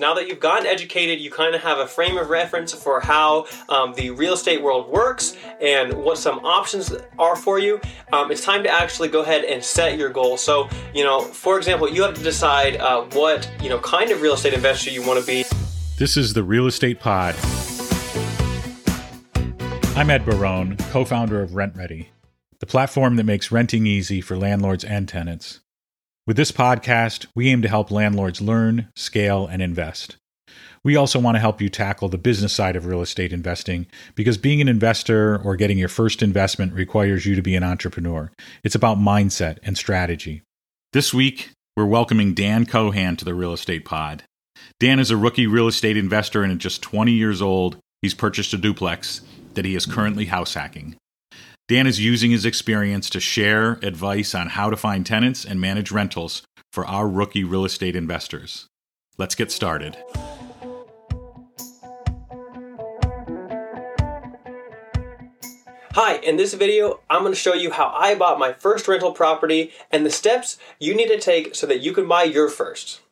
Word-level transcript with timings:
Now 0.00 0.14
that 0.14 0.26
you've 0.26 0.40
gotten 0.40 0.66
educated, 0.66 1.20
you 1.20 1.30
kind 1.30 1.54
of 1.54 1.60
have 1.60 1.76
a 1.76 1.86
frame 1.86 2.16
of 2.16 2.30
reference 2.30 2.72
for 2.72 2.98
how 2.98 3.44
um, 3.68 3.92
the 3.92 4.08
real 4.08 4.32
estate 4.32 4.62
world 4.62 4.88
works 4.88 5.36
and 5.60 5.92
what 5.92 6.16
some 6.16 6.38
options 6.46 6.94
are 7.18 7.36
for 7.36 7.58
you. 7.58 7.78
Um, 8.10 8.32
it's 8.32 8.42
time 8.42 8.62
to 8.62 8.70
actually 8.70 9.08
go 9.08 9.20
ahead 9.20 9.44
and 9.44 9.62
set 9.62 9.98
your 9.98 10.08
goal. 10.08 10.38
So, 10.38 10.66
you 10.94 11.04
know, 11.04 11.20
for 11.20 11.58
example, 11.58 11.90
you 11.90 12.02
have 12.04 12.14
to 12.14 12.22
decide 12.22 12.76
uh, 12.76 13.02
what 13.12 13.50
you 13.60 13.68
know 13.68 13.78
kind 13.80 14.10
of 14.10 14.22
real 14.22 14.32
estate 14.32 14.54
investor 14.54 14.90
you 14.90 15.06
want 15.06 15.20
to 15.20 15.26
be. 15.26 15.44
This 15.98 16.16
is 16.16 16.32
the 16.32 16.42
Real 16.42 16.66
Estate 16.66 16.98
Pod. 16.98 17.34
I'm 19.94 20.08
Ed 20.08 20.24
Barone, 20.24 20.78
co 20.90 21.04
founder 21.04 21.42
of 21.42 21.50
RentRedi, 21.50 22.06
the 22.60 22.66
platform 22.66 23.16
that 23.16 23.24
makes 23.24 23.52
renting 23.52 23.86
easy 23.86 24.22
for 24.22 24.38
landlords 24.38 24.84
and 24.84 25.06
tenants. 25.06 25.60
With 26.24 26.36
this 26.36 26.52
podcast, 26.52 27.26
we 27.34 27.48
aim 27.48 27.62
to 27.62 27.68
help 27.68 27.90
landlords 27.90 28.40
learn, 28.40 28.86
scale, 28.94 29.48
and 29.48 29.60
invest. 29.60 30.18
We 30.84 30.94
also 30.94 31.18
want 31.18 31.34
to 31.34 31.40
help 31.40 31.60
you 31.60 31.68
tackle 31.68 32.08
the 32.08 32.16
business 32.16 32.52
side 32.52 32.76
of 32.76 32.86
real 32.86 33.02
estate 33.02 33.32
investing 33.32 33.88
because 34.14 34.38
being 34.38 34.60
an 34.60 34.68
investor 34.68 35.42
or 35.42 35.56
getting 35.56 35.78
your 35.78 35.88
first 35.88 36.22
investment 36.22 36.74
requires 36.74 37.26
you 37.26 37.34
to 37.34 37.42
be 37.42 37.56
an 37.56 37.64
entrepreneur. 37.64 38.30
It's 38.62 38.76
about 38.76 38.98
mindset 38.98 39.58
and 39.64 39.76
strategy. 39.76 40.42
This 40.92 41.12
week, 41.12 41.50
we're 41.76 41.86
welcoming 41.86 42.34
Dan 42.34 42.66
Kohan 42.66 43.18
to 43.18 43.24
the 43.24 43.34
Real 43.34 43.52
Estate 43.52 43.84
Pod. 43.84 44.22
Dan 44.78 45.00
is 45.00 45.10
a 45.10 45.16
rookie 45.16 45.48
real 45.48 45.66
estate 45.66 45.96
investor 45.96 46.44
and 46.44 46.52
at 46.52 46.58
just 46.58 46.82
20 46.82 47.10
years 47.10 47.42
old, 47.42 47.78
he's 48.00 48.14
purchased 48.14 48.54
a 48.54 48.58
duplex 48.58 49.22
that 49.54 49.64
he 49.64 49.74
is 49.74 49.86
currently 49.86 50.26
house 50.26 50.54
hacking. 50.54 50.94
Dan 51.68 51.86
is 51.86 52.00
using 52.00 52.32
his 52.32 52.44
experience 52.44 53.08
to 53.10 53.20
share 53.20 53.78
advice 53.82 54.34
on 54.34 54.48
how 54.48 54.68
to 54.68 54.76
find 54.76 55.06
tenants 55.06 55.44
and 55.44 55.60
manage 55.60 55.92
rentals 55.92 56.42
for 56.72 56.84
our 56.84 57.08
rookie 57.08 57.44
real 57.44 57.64
estate 57.64 57.94
investors. 57.94 58.66
Let's 59.16 59.36
get 59.36 59.52
started. 59.52 59.96
Hi, 65.94 66.16
in 66.16 66.36
this 66.36 66.54
video, 66.54 67.00
I'm 67.08 67.20
going 67.20 67.32
to 67.32 67.38
show 67.38 67.54
you 67.54 67.70
how 67.70 67.88
I 67.94 68.16
bought 68.16 68.38
my 68.40 68.54
first 68.54 68.88
rental 68.88 69.12
property 69.12 69.70
and 69.90 70.04
the 70.04 70.10
steps 70.10 70.58
you 70.80 70.94
need 70.96 71.08
to 71.08 71.20
take 71.20 71.54
so 71.54 71.66
that 71.68 71.80
you 71.80 71.92
can 71.92 72.08
buy 72.08 72.24
your 72.24 72.48
first. 72.48 73.02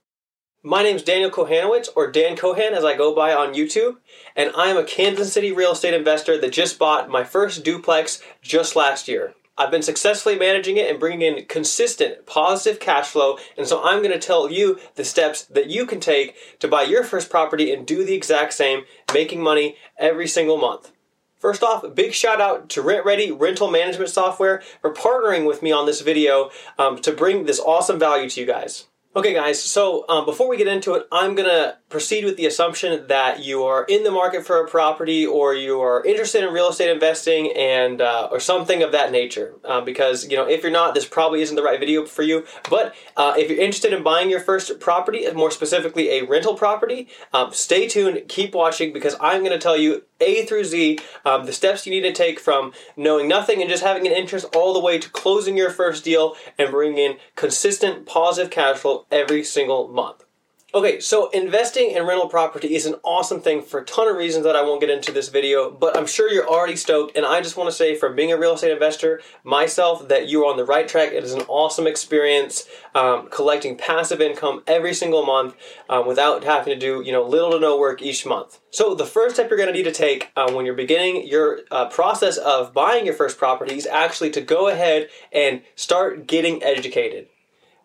My 0.62 0.82
name 0.82 0.96
is 0.96 1.02
Daniel 1.02 1.30
Kohanowitz, 1.30 1.88
or 1.96 2.10
Dan 2.10 2.36
Kohan 2.36 2.72
as 2.72 2.84
I 2.84 2.94
go 2.94 3.14
by 3.14 3.32
on 3.32 3.54
YouTube, 3.54 3.96
and 4.36 4.52
I 4.54 4.68
am 4.68 4.76
a 4.76 4.84
Kansas 4.84 5.32
City 5.32 5.52
real 5.52 5.72
estate 5.72 5.94
investor 5.94 6.38
that 6.38 6.52
just 6.52 6.78
bought 6.78 7.08
my 7.08 7.24
first 7.24 7.64
duplex 7.64 8.22
just 8.42 8.76
last 8.76 9.08
year. 9.08 9.32
I've 9.56 9.70
been 9.70 9.80
successfully 9.80 10.38
managing 10.38 10.76
it 10.76 10.90
and 10.90 11.00
bringing 11.00 11.22
in 11.22 11.46
consistent 11.46 12.26
positive 12.26 12.78
cash 12.78 13.06
flow, 13.06 13.38
and 13.56 13.66
so 13.66 13.82
I'm 13.82 14.02
going 14.02 14.12
to 14.12 14.18
tell 14.18 14.50
you 14.52 14.78
the 14.96 15.04
steps 15.04 15.46
that 15.46 15.70
you 15.70 15.86
can 15.86 15.98
take 15.98 16.36
to 16.58 16.68
buy 16.68 16.82
your 16.82 17.04
first 17.04 17.30
property 17.30 17.72
and 17.72 17.86
do 17.86 18.04
the 18.04 18.14
exact 18.14 18.52
same, 18.52 18.82
making 19.14 19.42
money 19.42 19.76
every 19.96 20.28
single 20.28 20.58
month. 20.58 20.92
First 21.38 21.62
off, 21.62 21.94
big 21.94 22.12
shout 22.12 22.38
out 22.38 22.68
to 22.68 22.82
RentRedi 22.82 23.34
Rental 23.40 23.70
Management 23.70 24.10
Software 24.10 24.62
for 24.82 24.92
partnering 24.92 25.46
with 25.46 25.62
me 25.62 25.72
on 25.72 25.86
this 25.86 26.02
video 26.02 26.50
um, 26.78 26.98
to 26.98 27.12
bring 27.12 27.46
this 27.46 27.60
awesome 27.60 27.98
value 27.98 28.28
to 28.28 28.40
you 28.42 28.46
guys. 28.46 28.88
Okay, 29.16 29.34
guys, 29.34 29.60
so 29.60 30.04
um, 30.08 30.24
before 30.24 30.48
we 30.48 30.56
get 30.56 30.68
into 30.68 30.94
it, 30.94 31.04
I'm 31.10 31.34
going 31.34 31.48
to 31.48 31.76
proceed 31.88 32.24
with 32.24 32.36
the 32.36 32.46
assumption 32.46 33.08
that 33.08 33.42
you 33.42 33.64
are 33.64 33.82
in 33.88 34.04
the 34.04 34.10
market 34.12 34.46
for 34.46 34.64
a 34.64 34.68
property 34.68 35.26
or 35.26 35.52
you 35.52 35.80
are 35.80 36.04
interested 36.04 36.44
in 36.44 36.54
real 36.54 36.68
estate 36.68 36.90
investing 36.90 37.52
and 37.56 38.00
uh, 38.00 38.28
or 38.30 38.38
something 38.38 38.84
of 38.84 38.92
that 38.92 39.10
nature. 39.10 39.56
Uh, 39.64 39.80
because, 39.80 40.30
you 40.30 40.36
know, 40.36 40.48
if 40.48 40.62
you're 40.62 40.70
not, 40.70 40.94
this 40.94 41.06
probably 41.06 41.42
isn't 41.42 41.56
the 41.56 41.62
right 41.62 41.80
video 41.80 42.06
for 42.06 42.22
you. 42.22 42.46
But 42.70 42.94
uh, 43.16 43.34
if 43.36 43.50
you're 43.50 43.58
interested 43.58 43.92
in 43.92 44.04
buying 44.04 44.30
your 44.30 44.38
first 44.38 44.78
property, 44.78 45.28
more 45.32 45.50
specifically 45.50 46.10
a 46.10 46.22
rental 46.22 46.54
property, 46.54 47.08
um, 47.32 47.52
stay 47.52 47.88
tuned, 47.88 48.28
keep 48.28 48.54
watching 48.54 48.92
because 48.92 49.16
I'm 49.20 49.40
going 49.40 49.50
to 49.50 49.58
tell 49.58 49.76
you 49.76 50.04
a 50.20 50.44
through 50.46 50.64
Z, 50.64 50.98
um, 51.24 51.46
the 51.46 51.52
steps 51.52 51.86
you 51.86 51.92
need 51.92 52.02
to 52.02 52.12
take 52.12 52.40
from 52.40 52.72
knowing 52.96 53.28
nothing 53.28 53.60
and 53.60 53.70
just 53.70 53.82
having 53.82 54.06
an 54.06 54.12
interest 54.12 54.46
all 54.54 54.72
the 54.72 54.80
way 54.80 54.98
to 54.98 55.10
closing 55.10 55.56
your 55.56 55.70
first 55.70 56.04
deal 56.04 56.36
and 56.58 56.70
bringing 56.70 56.98
in 56.98 57.16
consistent 57.36 58.06
positive 58.06 58.50
cash 58.50 58.78
flow 58.78 59.06
every 59.10 59.42
single 59.42 59.88
month. 59.88 60.24
Okay, 60.72 61.00
so 61.00 61.28
investing 61.30 61.90
in 61.90 62.06
rental 62.06 62.28
property 62.28 62.76
is 62.76 62.86
an 62.86 62.94
awesome 63.02 63.40
thing 63.40 63.60
for 63.60 63.80
a 63.80 63.84
ton 63.84 64.06
of 64.06 64.14
reasons 64.14 64.44
that 64.44 64.54
I 64.54 64.62
won't 64.62 64.80
get 64.80 64.88
into 64.88 65.10
this 65.10 65.28
video, 65.28 65.68
but 65.68 65.96
I'm 65.96 66.06
sure 66.06 66.30
you're 66.30 66.48
already 66.48 66.76
stoked. 66.76 67.16
And 67.16 67.26
I 67.26 67.40
just 67.40 67.56
want 67.56 67.68
to 67.68 67.74
say, 67.74 67.96
from 67.96 68.14
being 68.14 68.30
a 68.30 68.36
real 68.36 68.54
estate 68.54 68.70
investor 68.70 69.20
myself, 69.42 70.06
that 70.06 70.28
you 70.28 70.44
are 70.44 70.50
on 70.52 70.56
the 70.56 70.64
right 70.64 70.86
track. 70.86 71.10
It 71.10 71.24
is 71.24 71.32
an 71.32 71.40
awesome 71.48 71.88
experience 71.88 72.68
um, 72.94 73.28
collecting 73.30 73.76
passive 73.76 74.20
income 74.20 74.62
every 74.68 74.94
single 74.94 75.26
month 75.26 75.56
um, 75.88 76.06
without 76.06 76.44
having 76.44 76.72
to 76.72 76.78
do 76.78 77.02
you 77.04 77.10
know 77.10 77.24
little 77.24 77.50
to 77.50 77.58
no 77.58 77.76
work 77.76 78.00
each 78.00 78.24
month. 78.24 78.60
So 78.70 78.94
the 78.94 79.06
first 79.06 79.34
step 79.34 79.50
you're 79.50 79.58
going 79.58 79.72
to 79.72 79.76
need 79.76 79.84
to 79.84 79.92
take 79.92 80.30
um, 80.36 80.54
when 80.54 80.66
you're 80.66 80.76
beginning 80.76 81.26
your 81.26 81.62
uh, 81.72 81.88
process 81.88 82.36
of 82.36 82.72
buying 82.72 83.04
your 83.04 83.14
first 83.14 83.38
property 83.38 83.74
is 83.74 83.88
actually 83.88 84.30
to 84.30 84.40
go 84.40 84.68
ahead 84.68 85.08
and 85.32 85.62
start 85.74 86.28
getting 86.28 86.62
educated. 86.62 87.26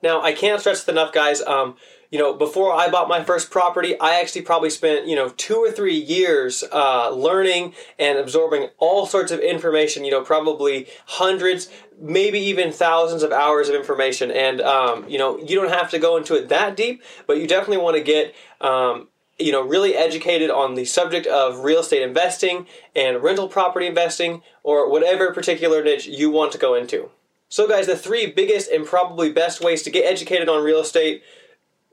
Now, 0.03 0.21
I 0.21 0.33
can't 0.33 0.59
stress 0.59 0.83
this 0.83 0.93
enough, 0.93 1.11
guys. 1.11 1.41
Um, 1.41 1.77
you 2.11 2.19
know, 2.19 2.33
before 2.33 2.73
I 2.73 2.89
bought 2.89 3.07
my 3.07 3.23
first 3.23 3.51
property, 3.51 3.99
I 3.99 4.19
actually 4.19 4.43
probably 4.43 4.69
spent, 4.69 5.07
you 5.07 5.15
know, 5.15 5.29
two 5.29 5.55
or 5.55 5.71
three 5.71 5.97
years 5.97 6.63
uh, 6.71 7.09
learning 7.09 7.73
and 7.97 8.17
absorbing 8.17 8.69
all 8.77 9.05
sorts 9.05 9.31
of 9.31 9.39
information, 9.39 10.05
you 10.05 10.11
know, 10.11 10.21
probably 10.21 10.87
hundreds, 11.05 11.69
maybe 11.99 12.39
even 12.39 12.71
thousands 12.71 13.23
of 13.23 13.31
hours 13.31 13.69
of 13.69 13.75
information. 13.75 14.31
And, 14.31 14.61
um, 14.61 15.07
you 15.09 15.17
know, 15.17 15.37
you 15.37 15.59
don't 15.59 15.71
have 15.71 15.89
to 15.91 15.99
go 15.99 16.17
into 16.17 16.35
it 16.35 16.49
that 16.49 16.75
deep, 16.77 17.01
but 17.27 17.37
you 17.37 17.47
definitely 17.47 17.83
want 17.83 17.97
to 17.97 18.03
get, 18.03 18.35
um, 18.61 19.07
you 19.37 19.51
know, 19.51 19.61
really 19.61 19.95
educated 19.95 20.49
on 20.49 20.75
the 20.75 20.85
subject 20.85 21.27
of 21.27 21.59
real 21.59 21.79
estate 21.79 22.01
investing 22.01 22.67
and 22.95 23.21
rental 23.21 23.49
property 23.49 23.87
investing 23.87 24.41
or 24.63 24.89
whatever 24.89 25.33
particular 25.33 25.83
niche 25.83 26.07
you 26.07 26.29
want 26.29 26.51
to 26.53 26.57
go 26.57 26.75
into. 26.75 27.09
So, 27.49 27.67
guys, 27.67 27.87
the 27.87 27.97
three 27.97 28.31
biggest 28.31 28.71
and 28.71 28.85
probably 28.85 29.31
best 29.31 29.63
ways 29.63 29.83
to 29.83 29.89
get 29.89 30.05
educated 30.05 30.49
on 30.49 30.63
real 30.63 30.79
estate 30.79 31.23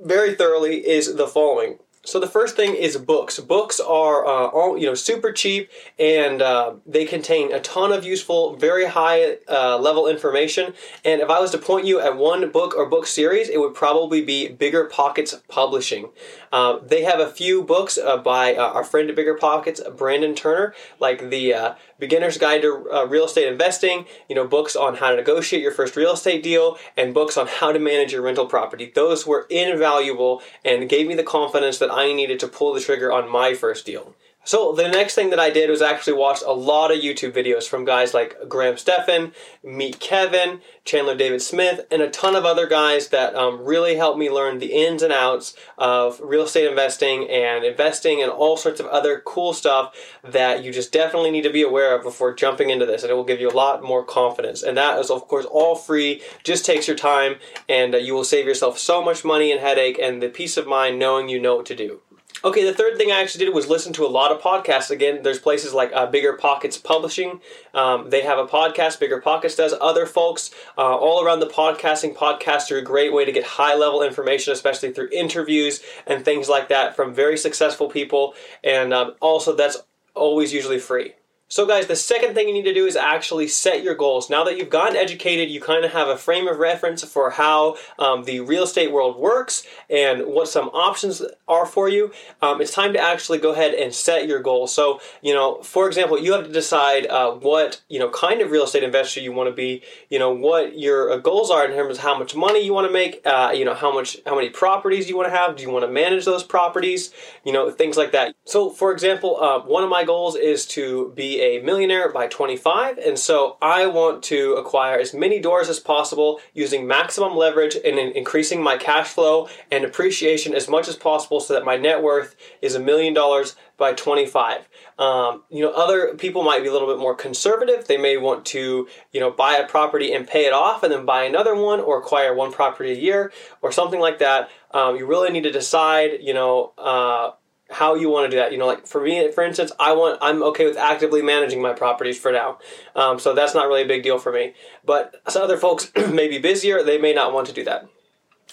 very 0.05 0.35
thoroughly 0.35 0.87
is 0.87 1.17
the 1.17 1.27
following. 1.27 1.79
So 2.05 2.19
the 2.19 2.27
first 2.27 2.57
thing 2.57 2.75
is 2.75 2.97
books. 2.97 3.39
Books 3.39 3.79
are 3.79 4.27
uh, 4.27 4.49
all 4.49 4.77
you 4.77 4.87
know 4.87 4.95
super 4.95 5.31
cheap 5.31 5.71
and 6.01 6.43
uh, 6.43 6.75
they 6.85 7.05
contain 7.05 7.53
a 7.53 7.61
ton 7.61 7.93
of 7.93 8.05
useful, 8.05 8.57
very 8.57 8.87
high 8.87 9.37
uh, 9.49 9.79
level 9.79 10.09
information. 10.09 10.75
And 11.05 11.21
if 11.21 11.31
I 11.31 11.39
was 11.39 11.53
to 11.53 11.59
point 11.59 11.87
you 11.87 12.01
at 12.01 12.17
one 12.17 12.51
book 12.51 12.75
or 12.77 12.87
book 12.87 13.07
series, 13.07 13.49
it 13.49 13.61
would 13.61 13.75
probably 13.75 14.21
be 14.21 14.49
BiggerPockets 14.49 15.47
Publishing. 15.47 16.09
Uh, 16.51 16.79
they 16.85 17.05
have 17.05 17.21
a 17.21 17.31
few 17.31 17.63
books 17.63 17.97
uh, 17.97 18.17
by 18.17 18.57
uh, 18.57 18.73
our 18.73 18.83
friend 18.83 19.09
at 19.09 19.17
BiggerPockets, 19.17 19.97
Brandon 19.97 20.35
Turner, 20.35 20.75
like 20.99 21.31
the 21.31 21.77
Beginner's 22.01 22.37
Guide 22.37 22.63
to 22.63 23.07
Real 23.09 23.27
Estate 23.27 23.47
Investing. 23.47 24.07
You 24.29 24.35
know, 24.35 24.47
books 24.47 24.75
on 24.75 24.97
how 24.97 25.11
to 25.11 25.17
negotiate 25.17 25.63
your 25.63 25.73
first 25.73 25.95
real 25.95 26.15
estate 26.15 26.43
deal, 26.43 26.79
and 26.97 27.15
books 27.15 27.37
on 27.37 27.47
how 27.47 27.71
to 27.71 27.79
manage 27.79 28.13
your 28.13 28.23
rental 28.23 28.47
property. 28.47 28.91
Those 28.93 29.25
were 29.25 29.47
invaluable 29.49 30.43
and 30.65 30.89
gave 30.89 31.07
me 31.07 31.15
the 31.15 31.23
confidence 31.23 31.79
that 31.79 31.92
I 31.93 32.13
needed 32.13 32.41
to 32.41 32.49
pull 32.49 32.73
the 32.73 32.81
trigger 32.81 33.13
on 33.13 33.31
my 33.31 33.55
first 33.55 33.87
deal. 33.87 34.15
So 34.45 34.73
the 34.73 34.89
next 34.89 35.15
thing 35.15 35.31
that 35.31 35.39
I 35.39 35.51
did 35.51 35.71
was 35.71 35.81
actually 35.81 36.15
watch 36.15 36.41
a 36.45 36.53
lot 36.53 36.91
of 36.91 36.99
YouTube 36.99 37.31
videos 37.31 37.69
from 37.69 37.85
guys 37.85 38.13
like 38.13 38.37
Graham 38.49 38.77
Stephan, 38.77 39.33
Meet 39.63 40.01
Kevin, 40.01 40.61
Chandler 40.85 41.15
David 41.15 41.43
Smith, 41.43 41.87
and 41.93 42.03
a 42.03 42.11
ton 42.11 42.35
of 42.35 42.45
other 42.45 42.67
guys 42.67 43.09
that 43.09 43.37
um, 43.37 43.65
really 43.65 43.95
helped 43.95 44.19
me 44.19 44.29
learn 44.29 44.59
the 44.59 44.73
ins 44.73 45.01
and 45.05 45.13
outs 45.13 45.55
of 45.79 46.21
real 46.21 46.43
estate 46.43 46.69
investing 46.69 47.31
and 47.31 47.65
investing 47.65 48.21
and 48.21 48.33
all 48.33 48.57
sorts 48.57 48.81
of 48.81 48.87
other 48.87 49.23
cool 49.25 49.53
stuff 49.53 49.95
that 50.25 50.65
you 50.65 50.73
just 50.73 50.91
definitely 50.93 51.31
need 51.31 51.43
to 51.43 51.53
be 51.53 51.63
aware 51.63 51.97
of 51.97 52.03
before 52.03 52.35
jumping 52.35 52.69
into 52.69 52.85
this, 52.85 53.03
and 53.03 53.13
it 53.13 53.15
will 53.15 53.23
give 53.23 53.41
you 53.41 53.49
a 53.49 53.55
lot 53.55 53.81
more 53.85 54.05
confidence. 54.05 54.65
And 54.65 54.77
that 54.77 54.99
is, 54.99 55.09
of 55.09 55.29
course, 55.29 55.47
all 55.47 55.77
free. 55.77 56.21
Just 56.43 56.67
takes 56.67 56.89
your 56.89 56.97
time, 56.97 57.37
and 57.69 57.95
uh, 57.95 57.99
you 57.99 58.13
will 58.13 58.25
save 58.25 58.47
yourself 58.47 58.77
so 58.77 59.05
much 59.05 59.25
money 59.25 59.53
and 59.53 59.61
headache 59.61 60.01
and 60.01 60.21
the 60.21 60.29
peace 60.29 60.57
of 60.57 60.67
mind 60.67 60.99
knowing 60.99 61.29
you 61.29 61.41
know 61.41 61.55
what 61.55 61.67
to 61.67 61.77
do. 61.77 62.01
Okay, 62.45 62.65
the 62.65 62.75
third 62.75 62.97
thing 62.97 63.13
I 63.13 63.21
actually 63.21 63.45
did 63.45 63.55
was 63.55 63.69
listen 63.69 63.93
to 63.93 64.05
a 64.05 64.09
lot 64.09 64.33
of 64.33 64.41
podcasts. 64.41 64.91
Again, 64.91 65.23
there's 65.23 65.39
places 65.39 65.73
like 65.73 65.93
uh, 65.95 66.11
BiggerPockets 66.11 66.83
Publishing. 66.83 67.41
Um, 67.73 68.11
they 68.11 68.23
have 68.23 68.37
a 68.37 68.47
podcast, 68.47 68.99
BiggerPockets 68.99 69.57
does. 69.57 69.73
Other 69.81 70.07
folks 70.07 70.51
uh, 70.77 70.97
all 70.97 71.25
around 71.25 71.39
the 71.39 71.47
podcasting, 71.47 72.17
podcasts 72.17 72.73
are 72.73 72.79
a 72.79 72.83
great 72.83 73.13
way 73.13 73.25
to 73.25 73.31
get 73.31 73.45
high 73.45 73.77
level 73.77 74.03
information, 74.03 74.53
especially 74.53 74.93
through 74.93 75.11
interviews 75.13 75.83
and 76.05 76.25
things 76.25 76.49
like 76.49 76.69
that 76.69 76.97
from 76.97 77.15
very 77.15 77.39
successful 77.39 77.89
people. 77.89 78.35
And 78.65 78.93
um, 78.93 79.15
also, 79.21 79.55
that's 79.55 79.77
always 80.15 80.53
usually 80.53 80.81
free. 80.81 81.15
So, 81.53 81.67
guys, 81.67 81.87
the 81.87 81.97
second 81.97 82.35
thing 82.35 82.49
you 82.49 82.55
need 82.55 82.65
to 82.65 82.73
do 82.73 82.87
is 82.87 82.97
actually 82.97 83.47
set 83.47 83.83
your 83.83 83.95
goals. 83.95 84.31
Now 84.31 84.43
that 84.45 84.57
you've 84.57 84.71
gotten 84.71 84.97
educated, 84.97 85.51
you 85.51 85.61
kind 85.61 85.85
of 85.85 85.93
have 85.93 86.09
a 86.09 86.17
frame 86.17 86.49
of 86.49 86.57
reference 86.57 87.05
for 87.05 87.29
how 87.29 87.77
um, 87.99 88.25
the 88.25 88.41
real 88.41 88.63
estate 88.63 88.91
world 88.91 89.19
works 89.19 89.63
and 89.91 90.29
what 90.29 90.49
some 90.49 90.69
options 90.69 91.21
are 91.47 91.67
for 91.67 91.91
you. 91.91 92.11
Um, 92.41 92.63
it's 92.63 92.73
time 92.73 92.95
to 92.95 92.99
actually 92.99 93.37
go 93.37 93.53
ahead 93.53 93.75
and 93.75 93.93
set 93.93 94.27
your 94.27 94.41
goals. 94.41 94.75
So, 94.75 95.03
you 95.21 95.35
know, 95.35 95.61
for 95.63 95.87
example, 95.87 96.19
you 96.19 96.33
have 96.33 96.47
to 96.47 96.51
decide 96.51 97.07
uh, 97.09 97.33
what 97.33 97.83
you 97.91 97.99
know 97.99 98.09
kind 98.09 98.41
of 98.41 98.51
real 98.51 98.65
estate 98.65 98.83
investor 98.83 99.21
you 99.21 99.33
want 99.33 99.51
to 99.51 99.55
be. 99.55 99.83
You 100.09 100.19
know, 100.19 100.31
what 100.31 100.79
your 100.79 101.13
uh, 101.13 101.19
goals 101.19 101.51
are 101.51 101.67
in 101.67 101.73
terms 101.73 101.99
of 101.99 102.03
how 102.03 102.19
much 102.19 102.35
money 102.35 102.65
you 102.65 102.73
want 102.73 102.87
to 102.87 102.93
make. 102.95 103.21
Uh, 103.27 103.53
you 103.55 103.67
know, 103.67 103.75
how 103.75 103.93
much, 103.93 104.17
how 104.25 104.37
many 104.37 104.49
properties 104.49 105.07
you 105.07 105.19
want 105.19 105.31
to 105.31 105.37
have. 105.37 105.57
Do 105.57 105.63
you 105.63 105.71
want 105.71 105.85
to 105.85 105.93
manage 105.93 106.25
those 106.25 106.45
properties? 106.45 107.13
You 107.45 107.53
know, 107.53 107.71
things 107.71 107.99
like 107.99 108.13
that. 108.13 108.35
So, 108.47 108.71
for 108.71 108.91
example, 108.91 109.39
uh, 109.39 109.61
one 109.61 109.85
of 109.85 109.91
my 109.91 110.03
goals 110.03 110.35
is 110.35 110.65
to 110.69 111.13
be 111.15 111.42
a 111.43 111.61
millionaire 111.61 112.11
by 112.13 112.29
25, 112.29 112.99
and 112.99 113.19
so 113.19 113.57
I 113.61 113.87
want 113.87 114.23
to 114.25 114.53
acquire 114.53 114.99
as 114.99 115.13
many 115.13 115.41
doors 115.41 115.69
as 115.69 115.81
possible 115.81 116.39
using 116.55 116.87
maximum 116.87 117.37
leverage 117.37 117.75
and 117.75 117.99
increasing 117.99 118.63
my 118.63 118.77
cash 118.77 119.09
flow 119.09 119.49
and 119.71 119.85
appreciation 119.85 120.55
as 120.55 120.69
much 120.69 120.87
as 120.87 120.95
possible 120.95 121.41
so 121.41 121.55
that 121.55 121.65
my 121.65 121.77
net 121.77 122.01
worth 122.01 122.37
is 122.61 122.77
a 122.77 122.81
million 122.81 123.13
dollars 123.13 123.57
by 123.77 123.93
25. 123.93 124.69
Um, 124.99 125.43
you 125.51 125.63
know, 125.63 125.73
other 125.73 126.15
people 126.15 126.45
might 126.45 126.63
be 126.63 126.69
a 126.69 126.73
little 126.73 126.87
bit 126.87 127.01
more 127.01 127.17
conservative. 127.17 127.89
They 127.89 127.99
may 127.99 128.17
want 128.17 128.47
to, 128.47 128.87
you 129.11 129.21
know, 129.21 129.33
buy 129.33 129.57
a 129.57 129.67
property 129.67 130.13
and 130.13 130.29
pay 130.29 130.47
it 130.47 130.53
off 130.53 130.85
and 130.85 130.93
then 130.93 131.05
buy 131.05 131.25
another 131.25 131.57
one 131.57 131.81
or 131.81 131.99
acquire 131.99 132.33
one 132.35 132.53
property 132.53 132.93
a 132.93 132.97
year 132.97 133.33
or 133.61 133.73
something 133.73 133.99
like 133.99 134.21
that. 134.21 134.49
Um, 134.71 134.95
you 134.97 135.07
really 135.07 135.31
need 135.31 135.43
to 135.43 135.51
decide, 135.51 136.19
you 136.21 136.35
know, 136.35 136.73
uh, 136.79 137.33
how 137.73 137.95
you 137.95 138.09
want 138.09 138.31
to 138.31 138.37
do 138.37 138.41
that. 138.41 138.53
You 138.53 138.59
know, 138.59 138.67
like 138.67 138.87
for 138.87 139.01
me, 139.01 139.31
for 139.33 139.45
instance, 139.45 139.73
I 139.79 139.93
want 139.93 140.19
I'm 140.23 140.43
okay 140.45 140.67
with 140.67 140.77
actively 140.77 141.23
managing 141.23 141.63
my 141.63 141.73
properties 141.73 142.19
for 142.19 142.33
now, 142.33 142.59
um, 142.95 143.19
so 143.19 143.35
that's 143.35 143.55
not 143.55 143.67
really 143.67 143.83
a 143.83 143.87
big 143.87 144.03
deal 144.03 144.19
for 144.19 144.33
me. 144.33 144.55
But 144.85 145.17
some 145.29 145.43
other 145.43 145.57
folks 145.57 145.91
may 146.11 146.29
be 146.29 146.39
busier; 146.39 146.83
they 146.83 146.99
may 146.99 147.13
not 147.13 147.33
want 147.33 147.47
to 147.49 147.53
do 147.53 147.65
that. 147.65 147.89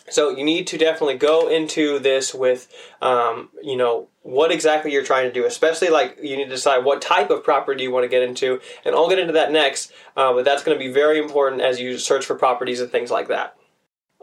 So 0.10 0.30
you 0.30 0.44
need 0.44 0.68
to 0.68 0.78
definitely 0.78 1.18
go 1.18 1.50
into 1.50 2.00
this 2.00 2.34
with, 2.34 2.68
um, 3.02 3.50
you 3.62 3.78
know, 3.78 4.08
what 4.24 4.52
exactly 4.52 4.92
you're 4.92 5.04
trying 5.04 5.28
to 5.28 5.34
do. 5.34 5.46
Especially 5.46 5.90
like 5.90 6.18
you 6.22 6.36
need 6.36 6.46
to 6.46 6.50
decide 6.50 6.84
what 6.84 7.02
type 7.02 7.30
of 7.30 7.44
property 7.44 7.84
you 7.84 7.92
want 7.92 8.04
to 8.04 8.10
get 8.10 8.24
into, 8.24 8.60
and 8.86 8.96
I'll 8.96 9.10
get 9.10 9.20
into 9.20 9.34
that 9.34 9.52
next. 9.52 9.92
Uh, 10.16 10.34
but 10.34 10.46
that's 10.46 10.64
going 10.64 10.78
to 10.78 10.84
be 10.84 10.92
very 10.92 11.20
important 11.20 11.62
as 11.62 11.80
you 11.80 11.98
search 11.98 12.26
for 12.26 12.36
properties 12.36 12.80
and 12.82 12.92
things 12.92 13.12
like 13.12 13.28
that. 13.28 13.56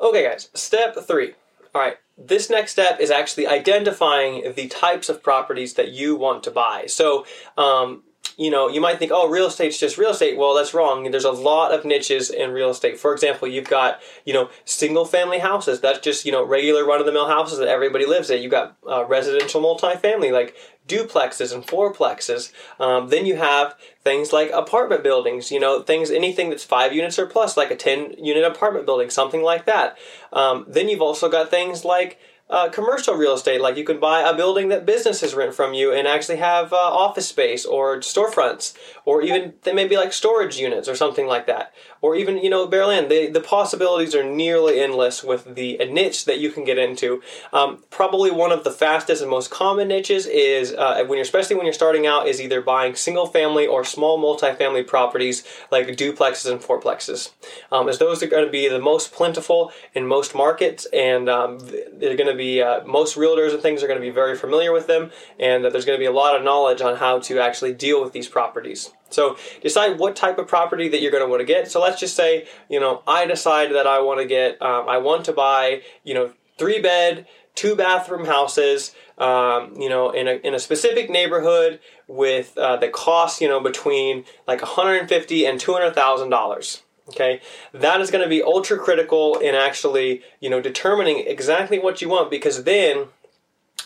Okay, 0.00 0.28
guys. 0.28 0.50
Step 0.54 0.96
three. 1.06 1.34
All 1.76 1.82
right 1.82 1.99
this 2.19 2.49
next 2.49 2.73
step 2.73 2.99
is 2.99 3.11
actually 3.11 3.46
identifying 3.46 4.55
the 4.55 4.69
types 4.69 5.08
of 5.08 5.23
properties 5.23 5.75
that 5.75 5.90
you 5.90 6.17
want 6.17 6.43
to 6.44 6.50
buy. 6.50 6.87
So, 6.87 7.26
um, 7.58 8.05
you 8.37 8.50
know, 8.50 8.69
you 8.69 8.81
might 8.81 8.99
think, 8.99 9.12
oh, 9.14 9.28
real 9.28 9.46
estate's 9.46 9.78
just 9.78 9.96
real 9.96 10.11
estate. 10.11 10.37
Well, 10.37 10.55
that's 10.55 10.75
wrong. 10.75 11.11
There's 11.11 11.25
a 11.25 11.31
lot 11.31 11.73
of 11.73 11.84
niches 11.84 12.28
in 12.31 12.50
real 12.50 12.70
estate. 12.70 12.99
For 12.99 13.12
example, 13.12 13.49
you've 13.49 13.69
got, 13.69 14.00
you 14.25 14.34
know, 14.34 14.50
single 14.64 15.06
family 15.06 15.38
houses. 15.38 15.81
That's 15.81 16.00
just, 16.00 16.26
you 16.26 16.32
know, 16.32 16.44
regular 16.44 16.84
run 16.84 17.00
of 17.00 17.06
the 17.06 17.12
mill 17.12 17.28
houses 17.28 17.58
that 17.58 17.69
everybody 17.69 18.05
lives 18.05 18.28
in. 18.28 18.43
You've 18.43 18.50
got 18.50 18.76
uh, 18.87 19.06
residential 19.06 19.62
multifamily, 19.62 20.32
like 20.32 20.55
duplexes 20.87 21.52
and 21.52 21.67
fourplexes. 21.67 22.52
Um, 22.78 23.08
then 23.08 23.25
you 23.25 23.37
have 23.37 23.75
things 24.05 24.32
like 24.32 24.50
apartment 24.52 25.02
buildings, 25.02 25.50
you 25.50 25.58
know, 25.58 25.82
things, 25.82 26.11
anything 26.11 26.50
that's 26.50 26.64
five 26.64 26.93
units 26.93 27.19
or 27.19 27.26
plus, 27.26 27.56
like 27.56 27.70
a 27.70 27.76
10 27.76 28.17
unit 28.23 28.44
apartment 28.44 28.87
building, 28.87 29.08
something 29.08 29.43
like 29.43 29.64
that. 29.67 29.96
Um, 30.32 30.67
then 30.69 30.88
you've 30.88 31.02
also 31.02 31.28
got 31.28 31.50
things 31.50 31.84
like, 31.84 32.19
uh, 32.48 32.69
commercial 32.69 33.14
real 33.14 33.34
estate, 33.34 33.60
like 33.60 33.76
you 33.76 33.84
can 33.84 33.98
buy 33.98 34.20
a 34.20 34.34
building 34.34 34.69
that 34.69 34.87
businesses 34.87 35.34
rent 35.34 35.52
from 35.52 35.75
you 35.75 35.93
and 35.93 36.06
actually 36.06 36.37
have 36.37 36.72
uh, 36.72 36.76
office 36.76 37.28
space 37.28 37.64
or 37.64 37.98
storefronts, 37.98 38.75
or 39.04 39.20
even 39.22 39.54
they 39.62 39.72
may 39.72 39.87
be 39.87 39.96
like 39.96 40.12
storage 40.12 40.56
units 40.56 40.88
or 40.88 40.94
something 40.94 41.26
like 41.26 41.46
that, 41.46 41.75
or 42.00 42.14
even 42.14 42.38
you 42.38 42.48
know 42.48 42.66
bare 42.69 42.87
land. 42.87 43.10
The 43.10 43.26
the 43.28 43.40
possibilities 43.40 44.14
are 44.14 44.22
nearly 44.22 44.81
endless 44.81 45.25
with 45.25 45.56
the 45.56 45.78
niche 45.90 46.25
that 46.26 46.38
you 46.38 46.50
can 46.52 46.62
get 46.62 46.78
into. 46.78 47.20
Um, 47.52 47.82
probably 47.90 48.31
one 48.31 48.52
of 48.52 48.62
the 48.62 48.70
fastest 48.70 49.22
and 49.22 49.31
most 49.31 49.50
common 49.50 49.88
niches 49.88 50.26
is 50.26 50.72
uh, 50.72 51.02
when 51.06 51.16
you're 51.16 51.22
especially 51.22 51.56
when 51.56 51.66
you're 51.66 51.72
starting 51.72 52.06
out 52.06 52.28
is 52.28 52.40
either 52.40 52.60
buying 52.60 52.94
single 52.94 53.26
family 53.26 53.66
or 53.66 53.84
small 53.84 54.20
multifamily 54.20 54.87
properties 54.87 55.42
like 55.72 55.88
duplexes 55.88 56.49
and 56.49 56.60
fourplexes, 56.60 57.32
um, 57.72 57.88
as 57.88 57.99
those 57.99 58.22
are 58.22 58.28
going 58.28 58.44
to 58.44 58.52
be 58.52 58.69
the 58.69 58.78
most 58.78 59.12
plentiful 59.12 59.72
in 59.94 60.06
most 60.06 60.32
markets 60.32 60.87
and 60.92 61.28
um, 61.28 61.58
they're 61.92 62.16
going 62.16 62.28
to 62.31 62.36
to 62.37 62.43
be 62.43 62.62
uh, 62.62 62.85
most 62.85 63.17
realtors 63.17 63.53
and 63.53 63.62
things 63.62 63.83
are 63.83 63.87
going 63.87 63.99
to 63.99 64.06
be 64.06 64.11
very 64.11 64.37
familiar 64.37 64.73
with 64.73 64.87
them, 64.87 65.11
and 65.38 65.65
that 65.65 65.73
there's 65.73 65.85
going 65.85 65.99
to 65.99 66.03
be 66.03 66.06
a 66.06 66.12
lot 66.12 66.37
of 66.37 66.43
knowledge 66.43 66.81
on 66.81 66.97
how 66.97 67.19
to 67.21 67.38
actually 67.38 67.73
deal 67.73 68.03
with 68.03 68.12
these 68.12 68.29
properties. 68.29 68.93
So 69.11 69.37
decide 69.62 69.99
what 69.99 70.17
type 70.17 70.38
of 70.38 70.49
property 70.49 70.88
that 70.88 71.00
you're 71.00 71.12
going 71.12 71.25
to 71.25 71.29
want 71.29 71.41
to 71.41 71.47
get. 71.47 71.71
So 71.71 71.81
let's 71.81 72.00
just 72.00 72.17
say, 72.17 72.47
you 72.69 72.81
know, 72.81 73.03
I 73.06 73.27
decide 73.27 73.73
that 73.73 73.87
I 73.87 74.00
want 74.00 74.21
to 74.21 74.27
get, 74.27 74.61
um, 74.61 74.88
I 74.88 74.99
want 74.99 75.25
to 75.27 75.33
buy, 75.33 75.83
you 76.05 76.15
know, 76.15 76.33
three 76.59 76.81
bed, 76.81 77.27
two 77.55 77.77
bathroom 77.77 78.27
houses, 78.27 78.94
um, 79.19 79.75
you 79.77 79.88
know, 79.88 80.11
in 80.11 80.29
a, 80.29 80.33
in 80.33 80.55
a 80.55 80.59
specific 80.59 81.09
neighborhood 81.09 81.81
with 82.06 82.56
uh, 82.59 82.77
the 82.77 82.88
cost, 82.88 83.41
you 83.41 83.49
know, 83.49 83.61
between 83.61 84.25
like 84.47 84.61
150 84.61 85.47
and 85.47 85.59
200 85.59 85.94
thousand 85.94 86.31
dollars. 86.31 86.83
Okay, 87.08 87.41
that 87.73 88.00
is 88.00 88.11
going 88.11 88.25
to 88.25 88.29
be 88.29 88.43
ultra 88.43 88.76
critical 88.79 89.38
in 89.38 89.55
actually, 89.55 90.23
you 90.41 90.50
know, 90.50 90.61
determining 90.61 91.25
exactly 91.26 91.79
what 91.79 92.03
you 92.03 92.08
want 92.08 92.31
because 92.31 92.64
then 92.64 93.06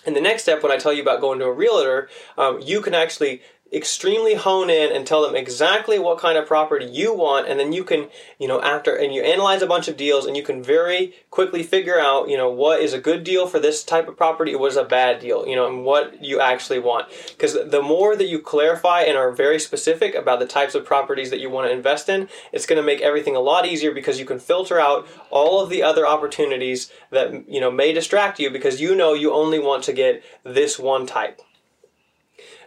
in 0.06 0.14
the 0.14 0.20
next 0.20 0.42
step, 0.42 0.62
when 0.62 0.72
I 0.72 0.78
tell 0.78 0.92
you 0.92 1.02
about 1.02 1.20
going 1.20 1.38
to 1.40 1.44
a 1.44 1.52
realtor, 1.52 2.08
um, 2.38 2.60
you 2.60 2.80
can 2.80 2.94
actually 2.94 3.42
extremely 3.72 4.34
hone 4.34 4.68
in 4.68 4.90
and 4.90 5.06
tell 5.06 5.22
them 5.22 5.36
exactly 5.36 5.96
what 5.96 6.18
kind 6.18 6.36
of 6.36 6.46
property 6.46 6.86
you 6.86 7.14
want 7.14 7.46
and 7.46 7.60
then 7.60 7.72
you 7.72 7.84
can 7.84 8.08
you 8.36 8.48
know 8.48 8.60
after 8.62 8.96
and 8.96 9.14
you 9.14 9.22
analyze 9.22 9.62
a 9.62 9.66
bunch 9.66 9.86
of 9.86 9.96
deals 9.96 10.26
and 10.26 10.36
you 10.36 10.42
can 10.42 10.60
very 10.60 11.14
quickly 11.30 11.62
figure 11.62 11.98
out 11.98 12.28
you 12.28 12.36
know 12.36 12.50
what 12.50 12.80
is 12.80 12.92
a 12.92 12.98
good 12.98 13.22
deal 13.22 13.46
for 13.46 13.60
this 13.60 13.84
type 13.84 14.08
of 14.08 14.16
property 14.16 14.56
what 14.56 14.72
is 14.72 14.76
a 14.76 14.82
bad 14.82 15.20
deal 15.20 15.46
you 15.46 15.54
know 15.54 15.68
and 15.68 15.84
what 15.84 16.22
you 16.22 16.40
actually 16.40 16.80
want. 16.80 17.06
Because 17.28 17.54
the 17.54 17.82
more 17.82 18.16
that 18.16 18.26
you 18.26 18.40
clarify 18.40 19.02
and 19.02 19.16
are 19.16 19.30
very 19.30 19.60
specific 19.60 20.14
about 20.16 20.40
the 20.40 20.46
types 20.46 20.74
of 20.74 20.84
properties 20.84 21.30
that 21.30 21.40
you 21.40 21.48
want 21.48 21.68
to 21.68 21.72
invest 21.72 22.08
in 22.08 22.28
it's 22.52 22.66
going 22.66 22.80
to 22.80 22.86
make 22.86 23.00
everything 23.00 23.36
a 23.36 23.40
lot 23.40 23.66
easier 23.66 23.92
because 23.92 24.18
you 24.18 24.26
can 24.26 24.40
filter 24.40 24.80
out 24.80 25.06
all 25.30 25.60
of 25.60 25.70
the 25.70 25.82
other 25.82 26.06
opportunities 26.06 26.90
that 27.10 27.48
you 27.48 27.60
know 27.60 27.70
may 27.70 27.92
distract 27.92 28.40
you 28.40 28.50
because 28.50 28.80
you 28.80 28.96
know 28.96 29.14
you 29.14 29.32
only 29.32 29.60
want 29.60 29.84
to 29.84 29.92
get 29.92 30.24
this 30.42 30.76
one 30.76 31.06
type 31.06 31.40